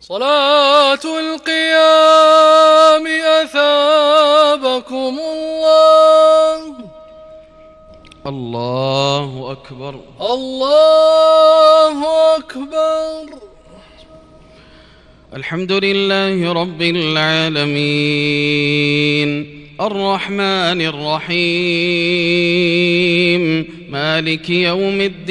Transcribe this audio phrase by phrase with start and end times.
[0.00, 3.06] صلاة القيام
[3.42, 6.74] أثابكم الله.
[8.26, 10.00] الله أكبر.
[10.20, 13.24] الله أكبر.
[15.36, 17.70] الحمد لله رب العالمين.
[19.80, 21.44] الرحمن الرحيم.
[23.90, 25.30] مالك يوم الدين.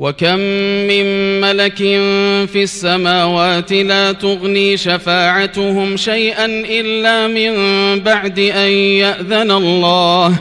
[0.00, 0.38] وكم
[0.88, 1.76] من ملك
[2.46, 7.54] في السماوات لا تغني شفاعتهم شيئا إلا من
[8.00, 10.34] بعد أن يأذن الله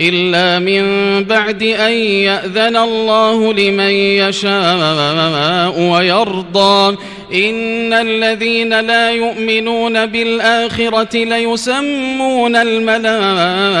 [0.00, 0.84] إلا من
[1.24, 6.96] بعد أن يأذن الله لمن يشاء ويرضى
[7.34, 13.74] إن الذين لا يؤمنون بالآخرة ليسمون الملائكة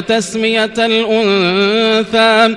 [0.00, 2.56] تسمية الأنثى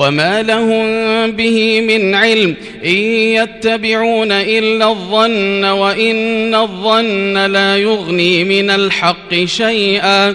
[0.00, 2.96] وما لهم به من علم إن
[3.36, 10.34] يتبعون إلا الظن وإن الظن لا يغني من الحق شيئا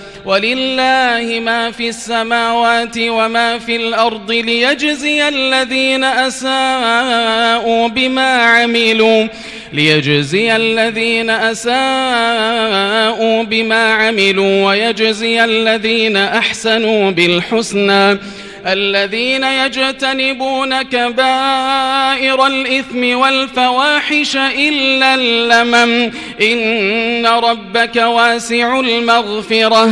[0.25, 9.27] ولله ما في السماوات وما في الأرض ليجزي الذين أساءوا بما عملوا
[9.73, 11.73] ليجزي الذين أساءوا
[13.43, 18.17] بما عملوا ويجزي الذين أحسنوا بالحسنى.
[18.67, 26.11] الذين يجتنبون كبائر الإثم والفواحش إلا اللمم.
[26.41, 29.91] إن ربك واسع المغفرة.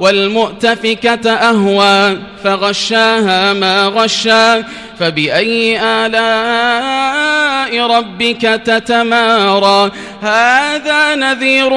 [0.00, 4.64] والمؤتفكة أهوى فغشاها ما غشا
[4.98, 9.90] فبأي آلاء ربك تتمارى.
[10.22, 11.70] هذا نذير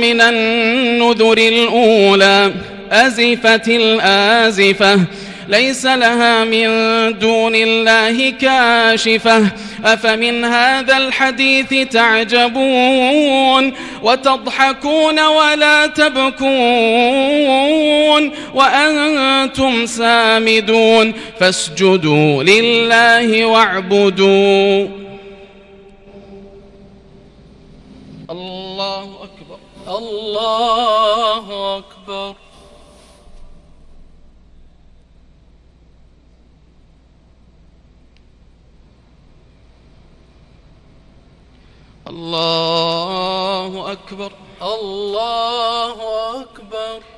[0.00, 2.52] من النذر الأولى
[2.92, 5.00] أزفت الآزفة.
[5.48, 6.68] ليس لها من
[7.18, 9.50] دون الله كاشفة.
[9.84, 13.72] أفمن هذا الحديث تعجبون؟
[14.02, 16.48] وتضحكون ولا تبكون؟
[18.54, 21.14] وأنتم سامدون.
[21.40, 24.88] فاسجدوا لله واعبدوا.
[28.30, 29.58] الله أكبر.
[29.88, 32.34] الله أكبر.
[42.08, 44.32] الله أكبر.
[44.62, 45.96] الله
[46.40, 47.17] أكبر.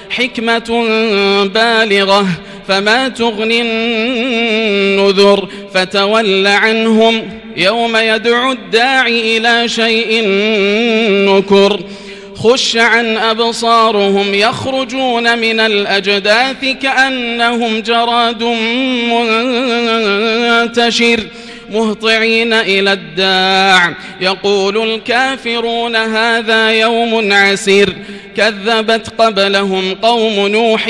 [0.11, 0.85] حكمة
[1.53, 2.27] بالغة
[2.67, 7.41] فما تغني النذر فتول عنهم.
[7.57, 10.23] يوم يدعو الداعي إلى شيء
[11.29, 11.79] نكر
[12.35, 18.43] خش عن أبصارهم يخرجون من الأجداث كأنهم جراد
[20.63, 21.19] منتشر.
[21.71, 23.93] مهطعين إلى الداع.
[24.21, 27.95] يقول الكافرون هذا يوم عسير.
[28.37, 30.85] كذبت قبلهم قوم نوح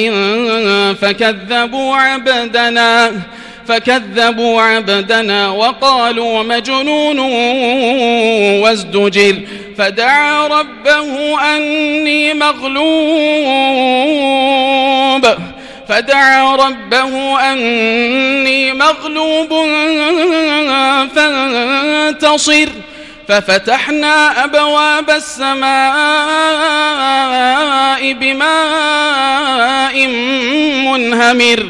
[1.01, 3.11] فكذبوا عبدنا
[3.67, 7.19] فكذبوا عبدنا وقالوا مجنون
[8.59, 9.35] وازدجر.
[9.77, 12.91] فدعا ربه أني مغلوب.
[15.91, 19.49] فدعا ربه أني مغلوب
[21.15, 22.69] فانتصر.
[23.27, 25.61] ففتحنا أبواب السماء
[28.13, 30.07] بماء
[30.87, 31.69] منهمر.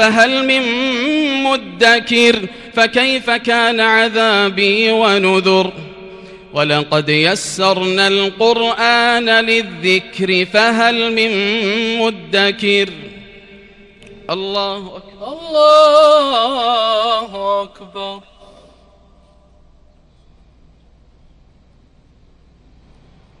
[0.00, 0.62] فهل من
[1.42, 5.72] مدكر فكيف كان عذابي ونذر؟
[6.52, 11.32] ولقد يسرنا القرآن للذكر فهل من
[11.98, 12.88] مدكر؟
[14.30, 15.32] الله أكبر.
[15.32, 15.62] الله
[17.62, 18.20] أكبر.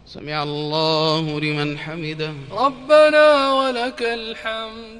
[0.06, 2.32] سمع الله لمن حمده.
[2.52, 4.99] ربنا ولك الحمد.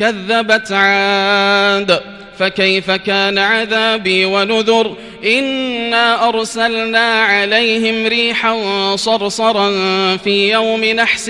[0.00, 2.00] كذبت عاد.
[2.38, 8.56] فكيف كان عذابي ونذر؟ إنا أرسلنا عليهم ريحا
[8.96, 9.70] صرصرا
[10.16, 11.28] في يوم نحس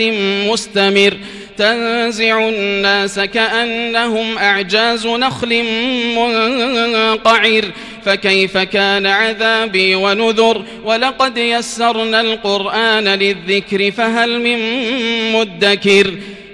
[0.49, 1.17] مستمر.
[1.57, 5.65] تنزع الناس كأنهم أعجاز نخل
[6.17, 7.65] منقعر.
[8.05, 14.59] فكيف كان عذابي ونذر؟ ولقد يسرنا القرآن للذكر فهل من
[15.33, 16.15] مدكر؟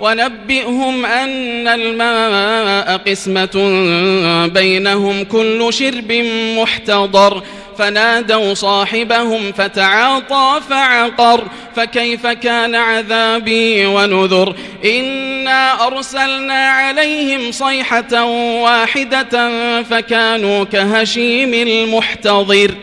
[0.00, 3.56] ونبئهم أن الماء قسمة
[4.46, 6.12] بينهم كل شرب
[6.58, 7.42] محتضر.
[7.78, 11.44] فنادوا صاحبهم فتعاطى فعقر.
[11.76, 18.24] فكيف كان عذابي ونذر؟ إنا أرسلنا عليهم صيحة
[18.62, 19.50] واحدة
[19.82, 22.74] فكانوا كهشيم المحتضر.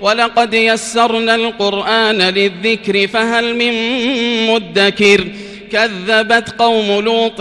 [0.00, 3.74] ولقد يسرنا القرآن للذكر فهل من
[4.46, 5.24] مدكر؟
[5.72, 7.38] كذبت قوم لوط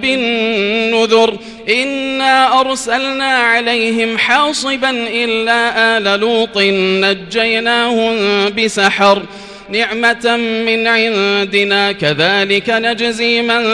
[0.00, 1.36] بالنذر
[1.68, 6.58] إنا أرسلنا عليهم حاصبا إلا آل لوط
[7.04, 8.14] نجيناهم
[8.48, 9.22] بسحر
[9.72, 10.36] نعمة
[10.66, 13.64] من عندنا كذلك نجزي من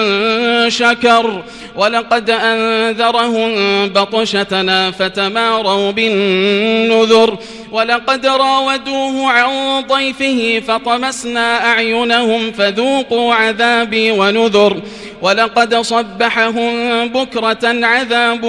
[0.71, 1.43] شكر.
[1.76, 3.53] ولقد أنذرهم
[3.88, 7.38] بطشتنا فتماروا بالنذر.
[7.73, 14.81] ولقد راودوه عن ضيفه فطمسنا أعينهم فذوقوا عذابي ونذر.
[15.23, 18.45] ولقد صبحهم بكرة عذاب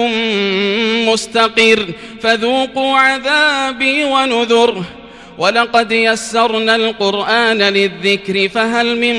[1.08, 1.86] مستقر
[2.22, 4.82] فذوقوا عذابي ونذر.
[5.38, 9.14] ولقد يسرنا القرآن للذكر فهل من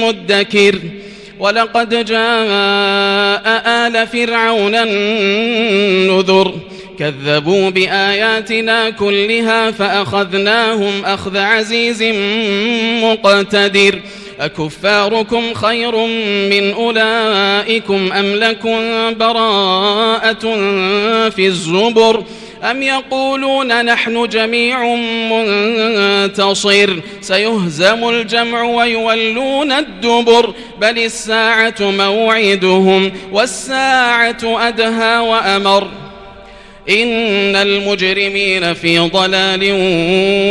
[0.00, 0.78] مدكر
[1.38, 6.54] ولقد جاء آل فرعون النذر
[6.98, 12.02] كذبوا بآياتنا كلها فأخذناهم أخذ عزيز
[13.02, 14.00] مقتدر
[14.40, 15.96] أكفاركم خير
[16.50, 18.78] من أولئكم أم لكم
[19.18, 20.40] براءة
[21.30, 22.24] في الزبر
[22.64, 24.84] أم يقولون نحن جميع
[25.30, 36.03] منتصر؟ سيهزم الجمع ويولون الدبر بل الساعة موعدهم والساعة أدهى وأمر.
[36.88, 39.60] إن المجرمين في ضلال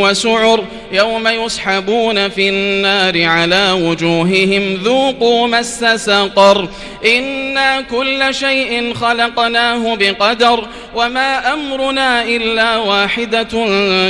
[0.02, 6.68] وسعر يوم يسحبون في النار على وجوههم ذوقوا مس سقر
[7.06, 13.48] إنا كل شيء خلقناه بقدر وما أمرنا إلا واحدة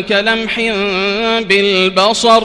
[0.00, 0.60] كلمح
[1.40, 2.44] بالبصر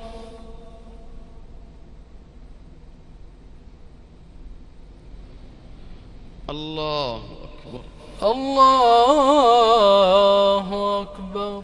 [6.51, 7.81] الله أكبر.
[8.23, 9.41] الله
[11.01, 11.63] أكبر.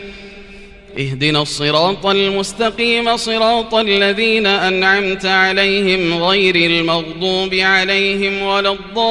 [0.97, 9.07] اهدنا الصراط المستقيم صراط الذين أنعمت عليهم غير المغضوب عليهم ولا الضالين.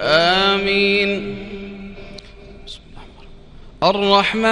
[0.00, 1.36] آمين.
[3.82, 4.50] الرحمن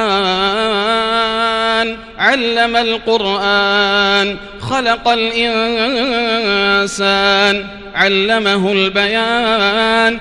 [2.18, 6.04] علم القرآن خلق الإنسان
[7.94, 10.20] علمه البيان.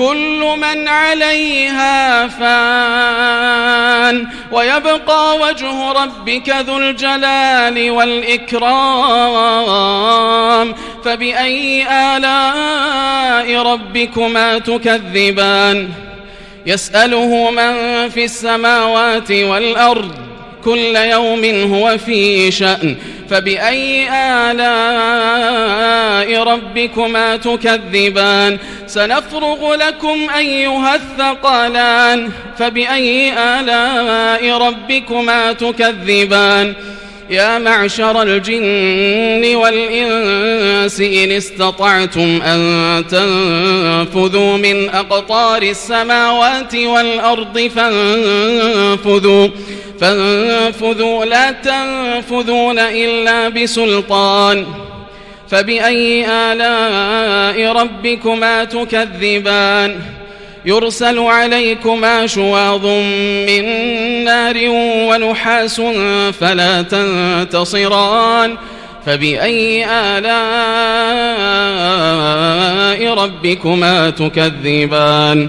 [0.00, 4.26] كل من عليها فان.
[4.52, 8.70] ويبقى وجه ربك ذو الجلال والإكرام.
[11.04, 15.88] فبأي آلاء ربكما تكذبان؟
[16.66, 17.74] يسأله من
[18.08, 20.29] في السماوات والأرض.
[20.64, 22.96] كل يوم هو في شأن
[23.30, 24.08] فبأي
[24.50, 25.62] آلاء
[26.42, 36.74] ربكما تكذبان؟ سنفرغ لكم أيها الثقلان فبأي آلاء ربكما تكذبان؟
[37.30, 49.48] يا معشر الجن والإنس إن استطعتم أن تنفذوا من أقطار السماوات والأرض فانفذوا
[50.00, 54.66] فانفذوا لا تنفذون إلا بسلطان.
[55.50, 59.96] فبأي آلاء ربكما تكذبان؟
[60.64, 62.86] يرسل عليكما شواظ
[63.46, 63.64] من
[64.24, 64.56] نار
[65.08, 65.80] ونحاس
[66.40, 68.56] فلا تنتصران.
[69.06, 70.30] فبأي آلاء
[73.14, 75.48] ربكما تكذبان؟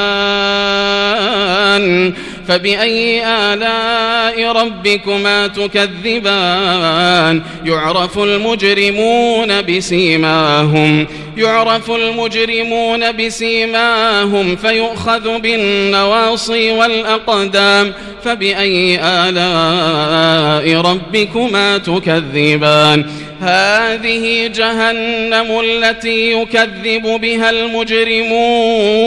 [2.47, 11.07] فبأي آلاء ربكما تكذبان؟ يعرف المجرمون بسيماهم.
[11.37, 23.05] يعرف المجرمون بسيماهم فيؤخذ بالنواصي والأقدام فبأي آلاء ربكما تكذبان؟
[23.41, 28.99] هذه جهنم التي يكذب بها المجرمون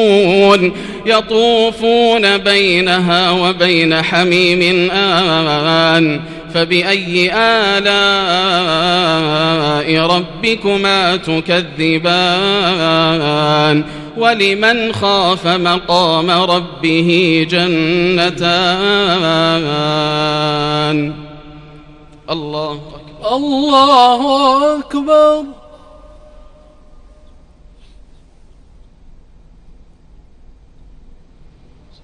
[1.07, 6.21] يطوفون بينها وبين حميم آن.
[6.55, 7.89] فبأي آلاء
[10.07, 12.15] ربكما تكذبان؟
[14.17, 18.55] ولمن خاف مقام ربه جنتان؟
[22.31, 23.37] الله أكبر.
[23.37, 25.64] الله أكبر.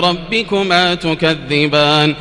[0.00, 2.14] ربكما تكذبان؟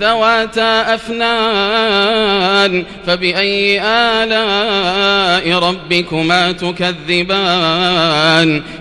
[0.00, 7.92] ذواتا أفنان فبأي آلاء ربكما تكذبان؟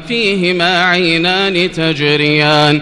[0.08, 2.82] فيهما عينان تجريان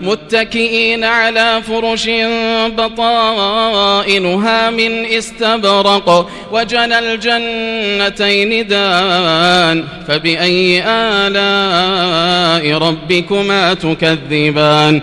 [0.00, 2.10] متكئين على فرش
[2.76, 15.02] بطائنها من استبرق وجنى الجنتين دان فبأي آلاء ربكما تكذبان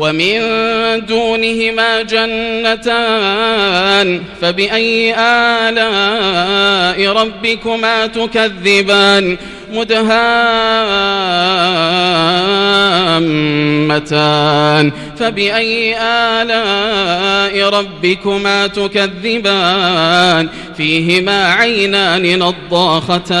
[0.00, 0.40] ومن
[1.06, 2.88] دونهما جنتان
[4.40, 9.36] فبأي آلاء ربكما تكذبان؟
[9.72, 10.12] مدهامتان.
[15.18, 23.40] فبأي آلاء ربكما تكذبان؟ فيهما عينان نضاختان.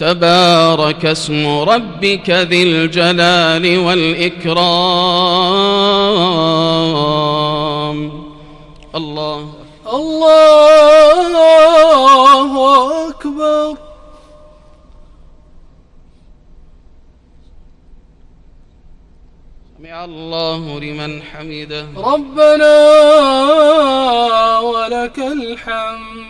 [0.00, 4.60] تبارك اسم ربك ذي الجلال والإكرام.
[8.94, 9.38] الله.
[9.94, 11.30] الله
[13.08, 13.74] أكبر.
[19.78, 21.86] سمع الله لمن حمده.
[21.96, 22.74] ربنا
[24.58, 26.29] ولك الحمد.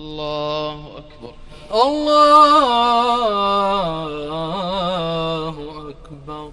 [0.00, 1.34] الله أكبر.
[1.74, 3.10] الله
[5.90, 6.52] أكبر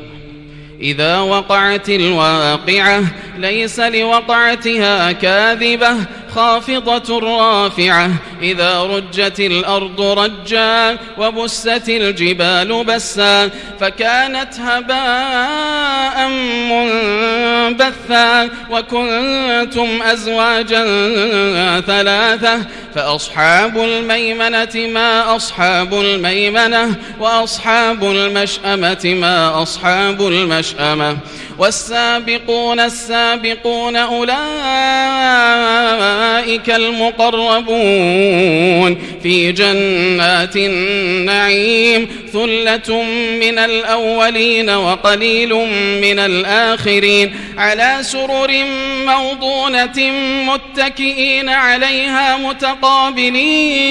[0.81, 3.03] إذا وقعت الواقعة
[3.37, 5.95] ليس لوقعتها كاذبة
[6.35, 8.11] خافضة رافعة.
[8.41, 16.27] إذا رجت الأرض رجا وبست الجبال بسا فكانت هباء
[17.71, 20.83] منبثا وكنتم أزواجا
[21.81, 22.59] ثلاثة
[22.95, 31.17] فأصحاب الميمنة ما أصحاب الميمنة وأصحاب المشأمة ما أصحاب المشأمة
[31.57, 34.31] والسابقون السابقون أولئك
[36.69, 38.31] المقربون
[39.23, 43.03] في جنات النعيم ثلة
[43.41, 45.53] من الأولين وقليل
[46.01, 48.65] من الآخرين على سرر
[49.05, 50.11] موضونة
[50.45, 53.81] متكئين عليها متقابلين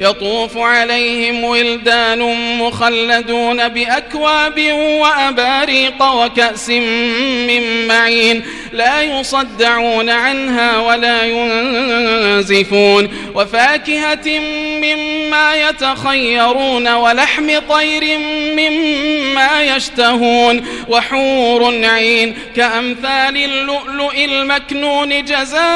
[0.00, 2.18] يطوف عليهم ولدان
[2.58, 14.38] مخلدون بأكواب وأباريق وكأس من معين لا يصدعون عنها ولا ينزفون وفاكهة
[14.82, 18.18] مما يتخيرون ولحم طير
[18.56, 25.66] مما يشتهون وحور عين كأمثال اللؤلؤ المكنون جزاء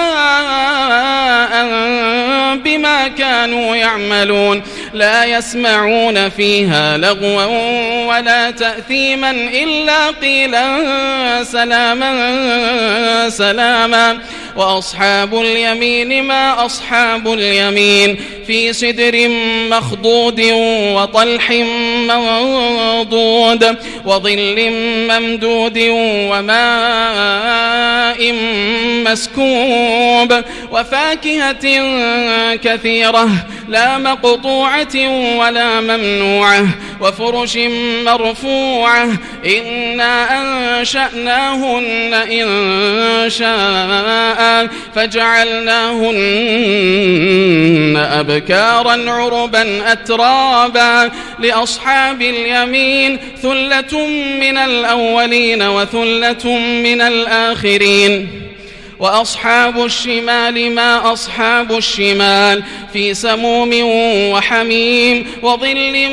[2.57, 4.62] بما كانوا يعملون
[4.94, 7.44] لا يسمعون فيها لغوا
[8.07, 10.64] ولا تأثيما إلا قيلا
[11.44, 12.11] سلاما
[13.28, 14.18] سلاما.
[14.56, 18.16] وأصحاب اليمين ما أصحاب اليمين.
[18.46, 19.28] في سدر
[19.70, 20.40] مخضود
[20.94, 21.50] وطلح
[22.11, 23.76] منضود.
[24.04, 24.70] وظل
[25.11, 25.78] ممدود
[26.30, 28.20] وماء
[29.06, 30.30] مسكوب.
[30.72, 31.64] وفاكهة
[32.54, 33.28] كثيرة
[33.68, 34.96] لا مقطوعة
[35.38, 36.66] ولا ممنوعة.
[37.00, 37.59] وفرش
[38.04, 39.09] مرفوعة
[39.46, 40.10] إنا
[40.40, 42.46] أنشأناهن إن
[43.31, 46.31] شاء فجعلناهن
[48.12, 54.07] أبكارا عربا أترابا لأصحاب اليمين ثلة
[54.40, 58.40] من الأولين وثلة من الآخرين.
[59.01, 63.70] وأصحاب الشمال ما أصحاب الشمال في سموم
[64.33, 66.09] وحميم وظل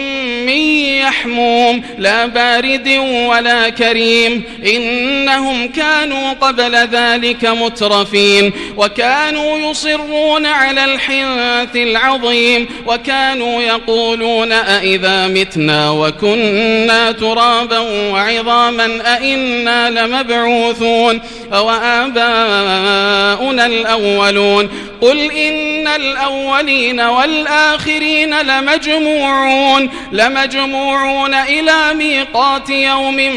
[0.48, 0.58] من
[1.04, 2.88] يحموم لا بارد
[3.28, 4.44] ولا كريم.
[4.76, 8.54] إنهم كانوا قبل ذلك مترفين.
[8.78, 12.68] وكانوا يصرون على الحنث العظيم.
[12.86, 17.80] وكانوا يقولون أئذا متنا وكنا ترابا
[18.12, 21.22] وعظاما أئنا لمبعوثون.
[21.54, 24.70] أو آباؤنا الأولون.
[25.02, 29.90] قل إن الأولين والآخرين لمجموعون.
[30.38, 33.32] لمجموعون إلى ميقات يوم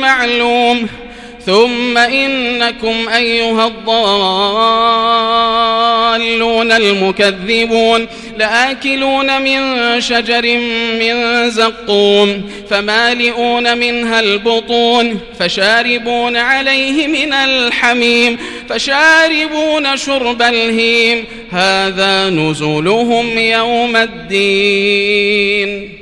[0.00, 0.88] معلوم.
[1.46, 3.92] ثم إنكم أيها الضالون
[6.72, 8.06] المكذبون.
[8.38, 10.58] لآكلون من شجر
[11.00, 12.50] من زقوم.
[12.70, 15.20] فمالئون منها البطون.
[15.38, 18.38] فشاربون عليه من الحميم.
[18.68, 21.24] فشاربون شرب الهيم.
[21.52, 26.01] هذا نزلهم يوم الدين.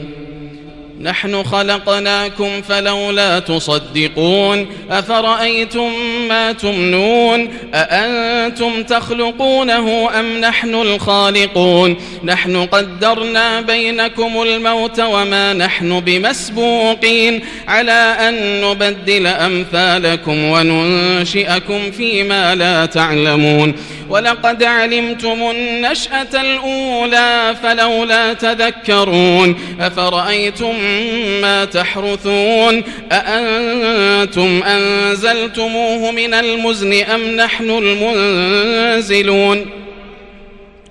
[1.03, 5.91] نحن خلقناكم فلولا تصدقون أفرأيتم
[6.29, 18.15] ما تمنون أأنتم تخلقونه أم نحن الخالقون نحن قدرنا بينكم الموت وما نحن بمسبوقين على
[18.19, 23.75] أن نبدل أمثالكم وننشئكم فيما لا تعلمون
[24.11, 30.75] ولقد علمتم النشأة الأولى فلولا تذكرون أفرأيتم
[31.41, 39.80] ما تحرثون أأنتم أنزلتموه من المزن أم نحن المنزلون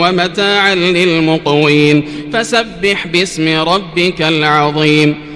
[0.00, 2.08] ومتاعا للمقوين.
[2.32, 5.35] فسبح باسم ربك العظيم.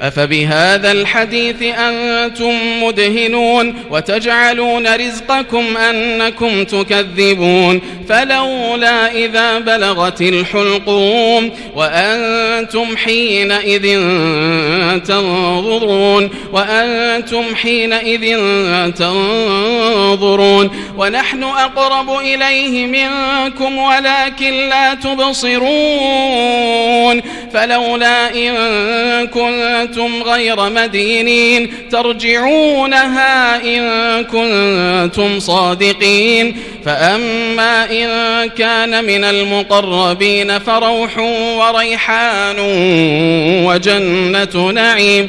[0.00, 13.82] أفبهذا الحديث أنتم مدهنون وتجعلون رزقكم أنكم تكذبون فلولا إذا بلغت الحلقوم وأنتم حينئذ
[15.00, 18.38] تنظرون وأنتم حينئذ
[18.90, 25.54] تنظرون ونحن أقرب إليه منكم ولكن لا تبصرون
[27.52, 28.54] فلولا إن
[29.26, 36.56] كنتم كنتم غير مدينين ترجعونها إن كنتم صادقين.
[36.84, 41.18] فأما إن كان من المقربين فروح
[41.58, 42.56] وريحان
[43.66, 45.28] وجنة نعيم.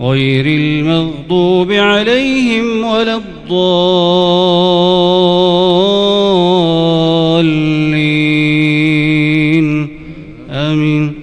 [0.00, 3.88] غير المغضوب عليهم ولا الضالين.
[10.50, 11.14] آمين.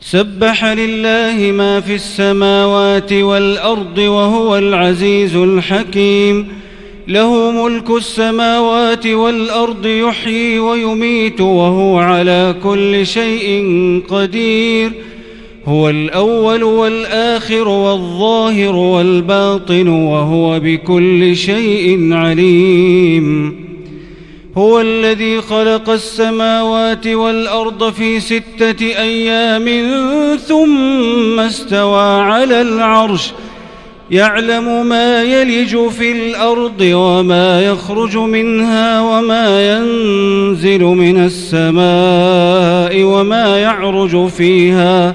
[0.00, 6.48] سبح لله ما في السماوات والأرض وهو العزيز الحكيم.
[7.08, 13.64] له ملك السماوات والأرض يحيي ويميت وهو على كل شيء
[14.08, 15.11] قدير.
[15.68, 23.56] هو الأول والآخر والظاهر والباطن وهو بكل شيء عليم.
[24.58, 29.96] هو الذي خلق السماوات والأرض في ستة أيام
[30.36, 33.32] ثم استوى على العرش.
[34.10, 45.14] يعلم ما يلج في الأرض وما يخرج منها وما ينزل من السماء وما يعرج فيها.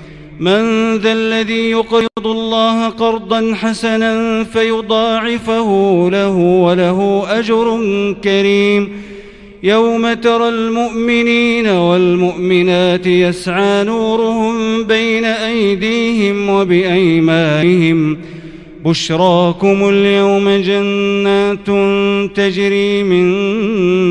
[0.41, 7.79] من ذا الذي يقرض الله قرضا حسنا فيضاعفه له وله أجر
[8.23, 8.89] كريم.
[9.63, 18.17] يوم ترى المؤمنين والمؤمنات يسعى نورهم بين أيديهم وبأيمانهم.
[18.85, 21.67] بشراكم اليوم جنات
[22.35, 23.25] تجري من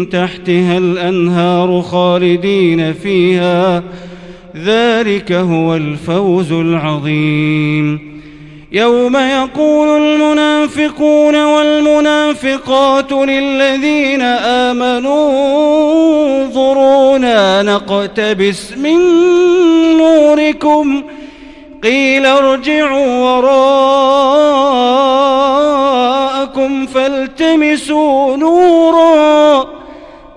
[0.09, 3.83] تحتها الأنهار خالدين فيها.
[4.57, 8.21] ذلك هو الفوز العظيم.
[8.73, 15.31] يوم يقول المنافقون والمنافقات للذين آمنوا
[16.45, 18.99] انظرونا نقتبس من
[19.99, 21.03] نوركم.
[21.83, 23.67] قيل ارجعوا وراءكم
[26.87, 29.80] فالتمسوا نورا.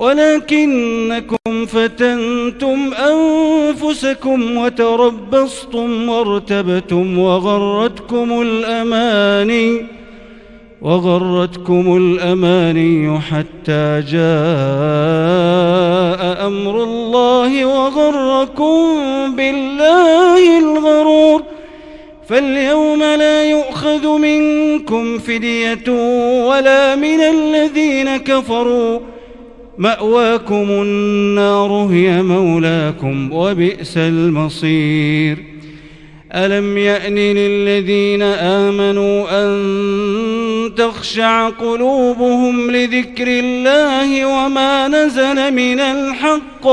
[0.00, 9.86] ولكنكم فتنتم أنفسكم وتربصتم وارتبتم وغرتكم الأماني
[10.82, 14.20] وغرتكم الأماني حتى جاء
[16.46, 18.76] أمر الله وغركم
[19.36, 21.42] بالله الغرور.
[22.28, 25.88] فاليوم لا يؤخذ منكم فدية
[26.48, 29.00] ولا من الذين كفروا.
[29.80, 35.38] مأواكم النار هي مولاكم وبئس المصير.
[36.34, 46.66] ألم يأن للذين آمنوا أن تخشع قلوبهم لذكر الله وما نزل من الحق؟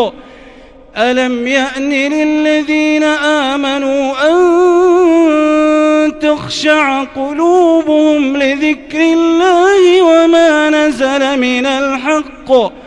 [0.97, 12.86] ألم يأن للذين آمنوا أن تخشع قلوبهم لذكر الله وما نزل من الحق؟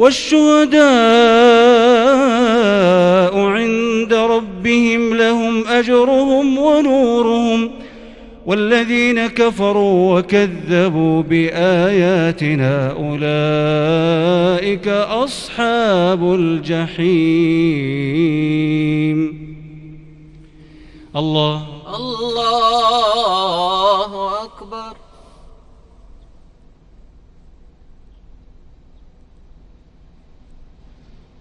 [0.00, 0.80] والشهداء
[3.38, 7.70] عند ربهم لهم أجرهم ونورهم
[8.46, 17.00] والذين كفروا وكذبوا بآياتنا أولئك أصحاب الجحيم.
[21.16, 21.66] الله.
[21.96, 23.30] الله
[24.44, 24.59] أكبر.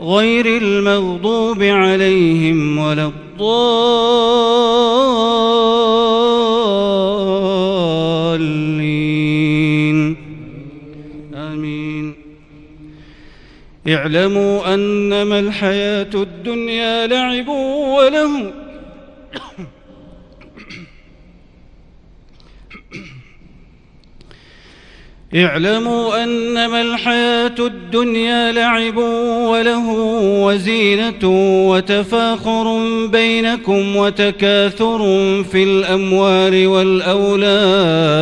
[0.00, 4.16] غير المغضوب عليهم ولا الضالين.
[11.34, 12.14] آمين.
[13.88, 18.67] اعلموا أنما الحياة الدنيا لعب وله
[25.44, 28.96] اعلموا أنما الحياة الدنيا لعب
[29.46, 29.88] وله
[30.44, 31.18] وزينة
[31.70, 34.98] وتفاخر بينكم وتكاثر
[35.52, 38.12] في الأموال والأولاد.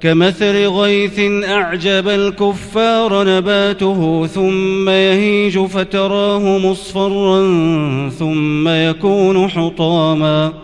[0.00, 7.40] كمثل غيث أعجب الكفار نباته ثم يهيج فتراه مصفرا
[8.18, 10.63] ثم يكون حطاماً.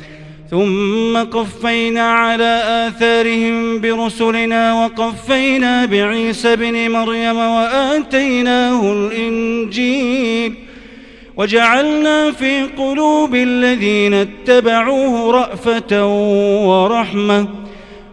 [0.51, 10.53] ثم قفينا على آثارهم برسلنا وقفينا بعيسى بن مريم وآتيناه الإنجيل
[11.37, 16.07] وجعلنا في قلوب الذين اتبعوه رأفة
[16.67, 17.47] ورحمة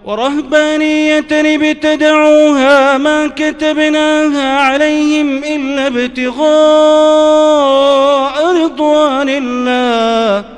[0.05, 6.39] ورهبانية ابتدعوها ما كتبناها عليهم إلا ابتغاء
[8.65, 10.58] رضوان الله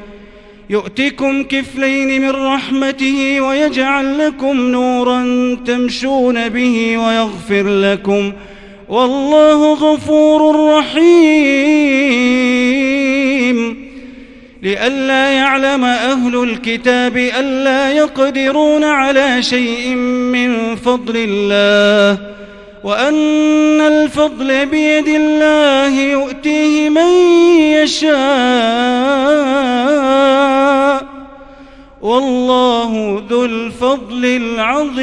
[0.71, 5.23] يؤتكم كفلين من رحمته ويجعل لكم نورا
[5.65, 8.33] تمشون به ويغفر لكم
[8.89, 12.21] والله غفور رحيم.
[14.63, 22.40] لئلا يعلم أهل الكتاب ألا يقدرون على شيء من فضل الله.
[22.83, 27.09] وأن الفضل بيد الله يؤتيه من
[27.83, 28.11] يشاء.
[32.01, 35.01] والله ذو الفضل العظيم.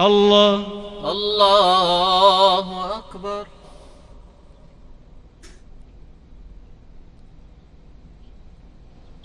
[0.00, 0.66] الله.
[1.10, 2.66] الله
[2.98, 3.46] أكبر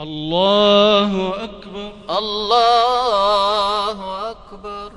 [0.00, 4.92] الله أكبر الله أكبر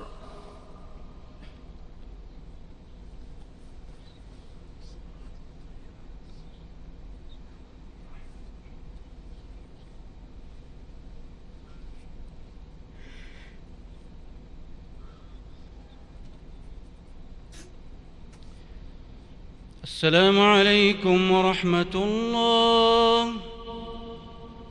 [19.83, 23.22] السلام عليكم ورحمة الله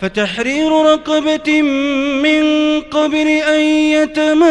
[0.00, 1.62] فتحرير رقبة
[2.22, 2.44] من
[2.80, 4.46] قبل أن يتماسا.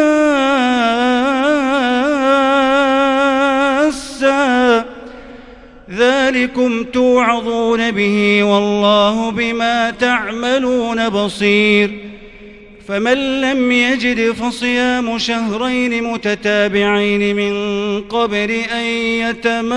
[5.90, 12.00] ذلكم توعظون به والله بما تعملون بصير.
[12.88, 17.54] فمن لم يجد فصيام شهرين متتابعين من
[18.00, 18.84] قبل أن
[19.24, 19.76] يتماسا.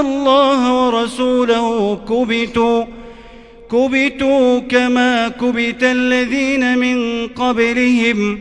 [0.00, 2.84] الله ورسوله كبتوا
[3.72, 8.38] كبتوا كما كبت الذين من قبلهم.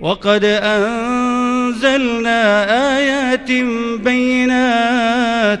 [0.00, 2.40] وقد أنزلنا
[2.98, 3.52] آيات
[4.04, 5.60] بينات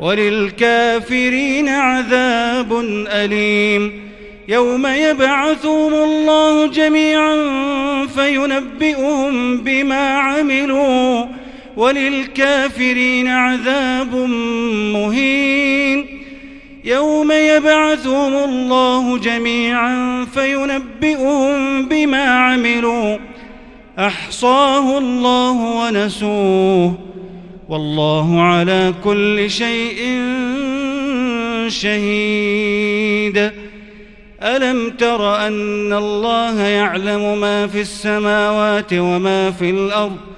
[0.00, 2.72] وللكافرين عذاب
[3.08, 4.08] أليم.
[4.48, 7.36] يوم يبعثهم الله جميعا
[8.16, 11.24] فينبئهم بما عملوا.
[11.78, 14.14] وللكافرين عذاب
[14.94, 16.06] مهين.
[16.84, 23.16] يوم يبعثهم الله جميعا فينبئهم بما عملوا.
[23.98, 26.98] أحصاه الله ونسوه.
[27.68, 29.98] والله على كل شيء
[31.68, 33.50] شهيد.
[34.42, 40.37] ألم تر أن الله يعلم ما في السماوات وما في الأرض؟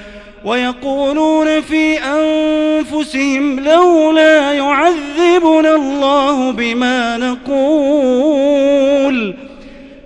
[0.45, 8.71] ويقولون في أنفسهم لولا يعذبنا الله بما نقول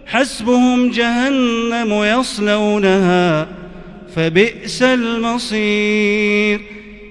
[0.05, 3.47] حسبهم جهنم يصلونها
[4.15, 6.61] فبئس المصير.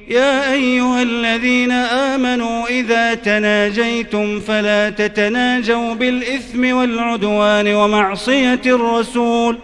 [0.09, 9.59] يا أيها الذين آمنوا إذا تناجيتم فلا تتناجوا بالإثم والعدوان ومعصية الرسول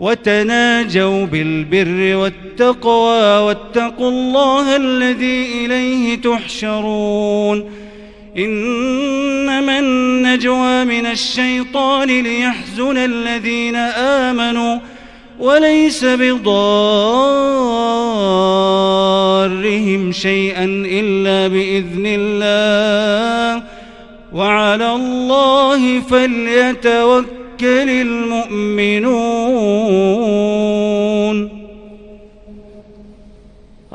[0.00, 7.70] وتناجوا بالبر والتقوى واتقوا الله الذي إليه تحشرون.
[8.38, 14.78] إنما النجوى من الشيطان ليحزن الذين آمنوا
[15.38, 16.52] وليس بضارهم
[20.12, 23.62] شيئا إلا بإذن الله.
[24.32, 27.31] وعلى الله فليتوكل
[27.64, 29.02] المؤمنون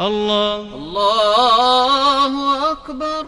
[0.02, 0.62] الله.
[0.76, 3.26] الله أكبر.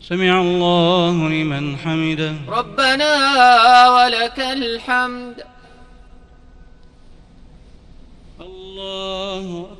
[0.00, 2.34] سمع الله لمن حمده.
[2.48, 3.12] ربنا
[3.90, 5.42] ولك الحمد.
[8.40, 9.79] الله أكبر.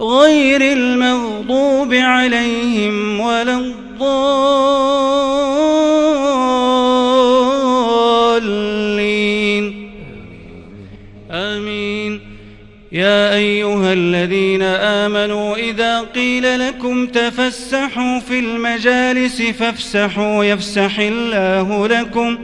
[0.00, 3.92] غير المغضوب عليهم ولا الضالين.
[11.30, 12.20] آمين.
[12.92, 22.38] يا أيها الذين آمنوا إذا قيل لكم تفسحوا في المجالس فافسحوا يفسح الله لكم.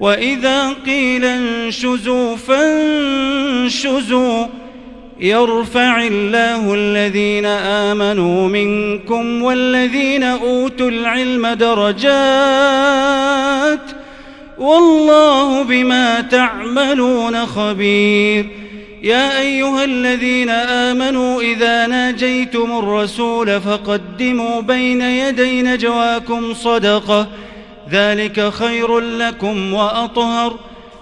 [0.00, 4.46] وإذا قيل انشزوا فانشزوا
[5.22, 12.02] يرفع الله الذين آمنوا منكم والذين أوتوا العلم درجات
[14.58, 18.46] والله بما تعملون خبير.
[19.02, 27.26] يا أيها الذين آمنوا إذا ناجيتم الرسول فقدموا بين يدي نجواكم صدقة.
[27.90, 30.71] ذلك خير لكم وأطهر.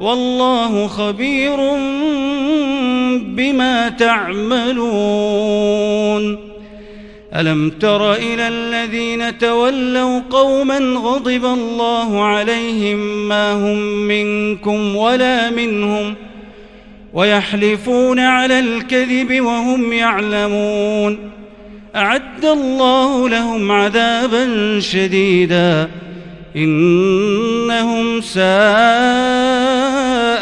[0.00, 1.56] والله خبير
[3.36, 4.76] بما تعملون.
[7.34, 13.78] ألم تر إلى الذين تولوا قوما غضب الله عليهم ما هم
[14.08, 16.14] منكم ولا منهم
[17.14, 21.18] ويحلفون على الكذب وهم يعلمون.
[21.96, 25.88] أعد الله لهم عذابا شديدا
[26.56, 29.85] إنهم ساء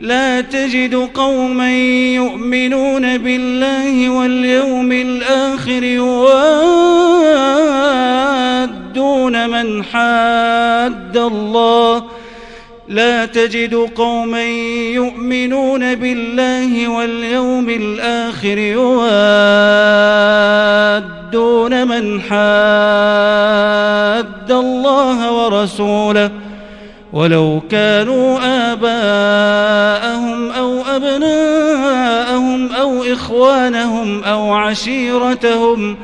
[0.00, 1.70] لا تجد قوما
[2.14, 6.38] يؤمنون بالله واليوم الآخر يوادون
[9.50, 12.04] من حاد الله.
[12.88, 14.44] لا تجد قوما
[14.94, 18.98] يؤمنون بالله واليوم الآخر يوادون
[21.88, 23.28] من حاد
[24.50, 26.30] الله ورسوله.
[27.12, 28.38] ولو كانوا
[28.72, 35.96] آباءهم أو أبناءهم أو إخوانهم أو عشيرتهم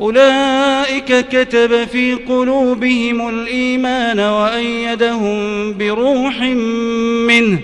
[0.00, 5.38] أولئك كتب في قلوبهم الإيمان وأيدهم
[5.78, 6.40] بروح
[7.26, 7.58] منه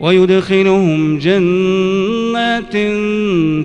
[0.00, 2.72] ويدخلهم جنات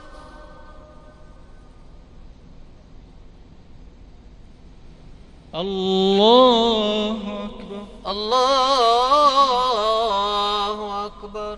[5.55, 7.83] الله أكبر.
[8.07, 9.45] الله
[11.05, 11.57] أكبر.